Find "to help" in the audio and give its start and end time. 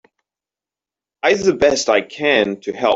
2.61-2.89